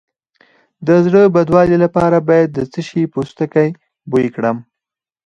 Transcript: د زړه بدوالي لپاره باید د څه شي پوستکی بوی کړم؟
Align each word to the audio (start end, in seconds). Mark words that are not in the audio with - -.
د 0.87 0.89
زړه 1.05 1.21
بدوالي 1.35 1.77
لپاره 1.83 2.17
باید 2.29 2.49
د 2.53 2.59
څه 2.71 2.79
شي 2.87 3.01
پوستکی 3.13 3.69
بوی 4.11 4.25
کړم؟ 4.35 4.57